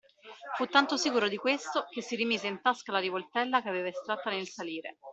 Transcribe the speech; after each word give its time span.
Fu 0.55 0.65
tanto 0.65 0.97
sicuro 0.97 1.27
di 1.27 1.37
questo, 1.37 1.85
che 1.87 2.01
si 2.01 2.15
rimise 2.15 2.47
in 2.47 2.59
tasca 2.59 2.91
la 2.91 2.97
rivoltella 2.97 3.61
che 3.61 3.69
aveva 3.69 3.89
estratta 3.89 4.31
nel 4.31 4.47
salire. 4.49 4.97